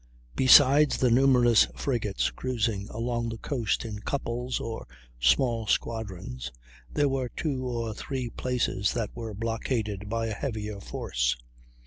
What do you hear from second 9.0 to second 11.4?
were blockaded by a heavier force.